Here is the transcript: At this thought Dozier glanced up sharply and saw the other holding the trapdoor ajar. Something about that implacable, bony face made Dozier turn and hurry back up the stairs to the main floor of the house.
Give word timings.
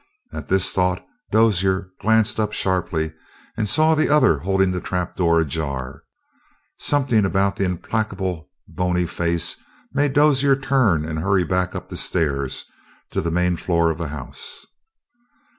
At 0.33 0.47
this 0.47 0.73
thought 0.73 1.05
Dozier 1.29 1.91
glanced 2.01 2.39
up 2.39 2.53
sharply 2.53 3.13
and 3.55 3.69
saw 3.69 3.93
the 3.93 4.09
other 4.09 4.39
holding 4.39 4.71
the 4.71 4.81
trapdoor 4.81 5.39
ajar. 5.41 6.01
Something 6.79 7.23
about 7.23 7.57
that 7.57 7.65
implacable, 7.65 8.49
bony 8.67 9.05
face 9.05 9.57
made 9.93 10.13
Dozier 10.13 10.55
turn 10.55 11.05
and 11.05 11.19
hurry 11.19 11.43
back 11.43 11.75
up 11.75 11.89
the 11.89 11.97
stairs 11.97 12.65
to 13.11 13.21
the 13.21 13.29
main 13.29 13.57
floor 13.57 13.91
of 13.91 13.99
the 13.99 14.07
house. 14.07 14.65